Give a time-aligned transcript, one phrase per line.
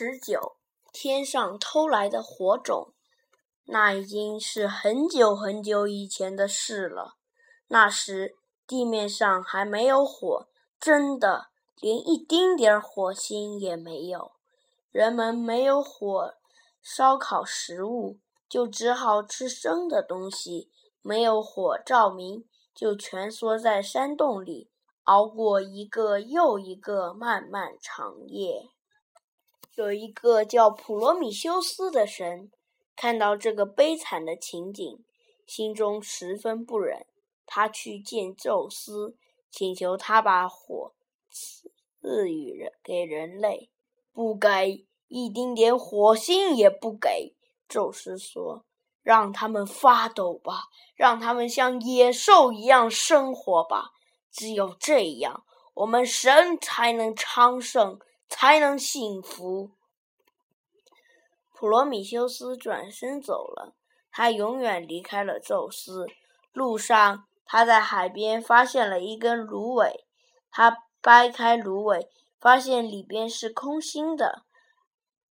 [0.00, 0.54] 十九，
[0.92, 2.94] 天上偷来的火种，
[3.64, 7.16] 那已经是很久很久以前的事了。
[7.66, 10.46] 那时地面上还没有火，
[10.78, 11.48] 真的
[11.80, 14.30] 连一丁点儿火星也没有。
[14.92, 16.34] 人们没有火
[16.80, 20.70] 烧烤食物，就只好吃生的东西；
[21.02, 24.70] 没有火照明，就蜷缩在山洞里，
[25.02, 28.70] 熬过一个又一个漫漫长夜。
[29.78, 32.50] 有一个叫普罗米修斯的神，
[32.96, 35.04] 看到这个悲惨的情景，
[35.46, 37.06] 心中十分不忍。
[37.46, 39.16] 他去见宙斯，
[39.52, 40.94] 请求他把火
[41.30, 43.70] 赐予人给人类，
[44.12, 47.36] 不给一丁点火星也不给。
[47.68, 48.64] 宙斯说
[49.00, 50.64] ：“让他们发抖吧，
[50.96, 53.92] 让他们像野兽一样生活吧。
[54.32, 59.70] 只有这样，我们神才能昌盛。”才能幸福。
[61.52, 63.74] 普罗米修斯转身走了，
[64.12, 66.06] 他永远离开了宙斯。
[66.52, 70.04] 路上，他在海边发现了一根芦苇，
[70.50, 72.08] 他掰开芦苇，
[72.40, 74.44] 发现里边是空心的，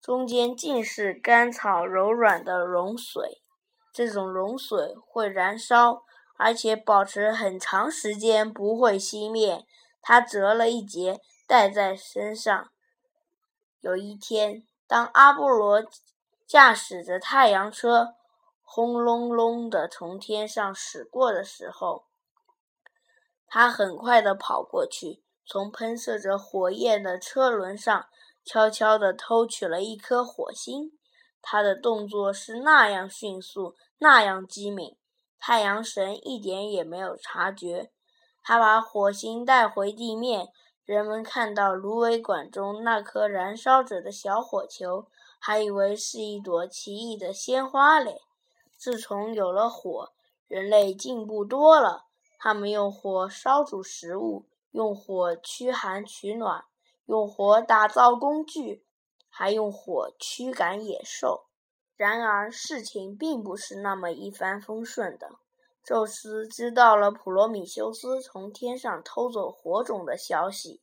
[0.00, 3.42] 中间尽是干草柔软的脓水。
[3.92, 6.02] 这种脓水会燃烧，
[6.36, 9.64] 而且保持很长时间不会熄灭。
[10.02, 12.70] 他折了一截，戴在身上。
[13.80, 15.84] 有一天，当阿波罗
[16.46, 18.14] 驾驶着太阳车
[18.62, 22.06] 轰隆隆地从天上驶过的时候，
[23.46, 28.06] 他很快地跑过去，从喷射着火焰的车轮上
[28.44, 30.92] 悄悄地偷取了一颗火星。
[31.40, 34.96] 他的动作是那样迅速，那样机敏，
[35.38, 37.92] 太阳神一点也没有察觉。
[38.42, 40.48] 他把火星带回地面。
[40.86, 45.08] 人们看到芦苇管中那颗燃烧着的小火球，
[45.40, 48.22] 还以为是一朵奇异的鲜花嘞。
[48.76, 50.12] 自从有了火，
[50.46, 52.04] 人类进步多了。
[52.38, 56.64] 他们用火烧煮食物，用火驱寒取暖，
[57.06, 58.84] 用火打造工具，
[59.28, 61.46] 还用火驱赶野兽。
[61.96, 65.32] 然而，事情并不是那么一帆风顺的。
[65.86, 70.82] 宙斯知道了普罗米修斯从天上偷走火种的消息，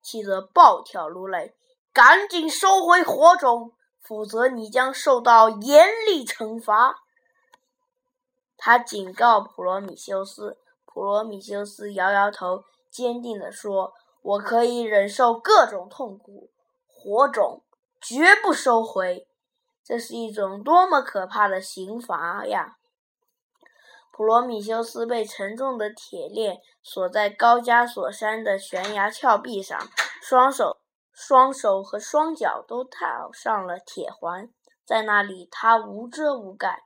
[0.00, 1.54] 气得暴跳如雷
[1.92, 7.02] ：“赶紧收回火种，否则你将受到严厉惩罚！”
[8.56, 10.56] 他警告普罗米修斯。
[10.86, 13.92] 普罗米修斯摇摇头，坚定地说
[14.22, 16.50] ：“我可以忍受各种痛苦，
[16.86, 17.62] 火种
[18.00, 19.28] 绝不收回。
[19.84, 22.78] 这是一种多么可怕的刑罚呀！”
[24.12, 29.80] 普罗米修斯被沉重的铁链锁在高加索山的悬崖峭壁上，
[30.20, 34.50] 双手、双手和双脚都套上了铁环。
[34.84, 36.84] 在那里，他无遮无盖，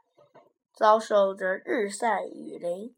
[0.72, 2.94] 遭受着日晒雨淋。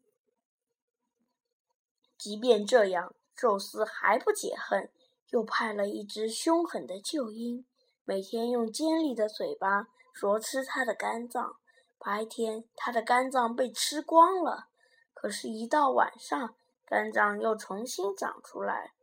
[2.15, 4.91] 即便这样，宙斯还不解恨，
[5.31, 7.65] 又派了一只凶狠的鹫鹰，
[8.05, 11.55] 每天用尖利的嘴巴啄吃他的肝脏。
[12.01, 14.67] 白天，他的肝脏被吃光了，
[15.13, 16.55] 可是，一到晚上，
[16.85, 18.93] 肝脏又重新长出来。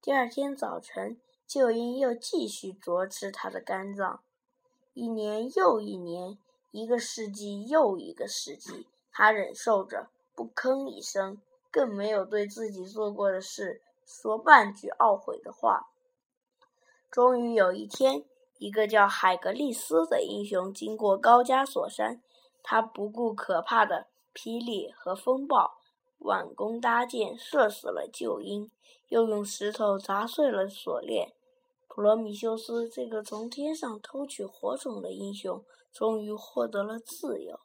[0.00, 4.22] 第二天早晨，鹫鹰又继续啄吃他的肝脏。
[4.94, 6.38] 一年又一年，
[6.70, 11.42] 一个世纪又一个世纪，他忍受着，不吭一声，
[11.72, 15.88] 更没有对自己做过的事说半句懊悔的话。
[17.10, 18.24] 终于有一天，
[18.58, 22.22] 一个叫海格力斯的英雄经过高加索山。
[22.68, 25.78] 他不顾可怕的霹雳和风暴，
[26.18, 28.68] 挽弓搭箭，射死了鹫鹰，
[29.06, 31.32] 又用石头砸碎了锁链。
[31.86, 37.60] 普罗米修斯这个从天上偷取火种的英雄，终于获得了自由。